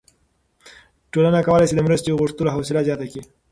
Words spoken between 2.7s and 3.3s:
زیاته کړي.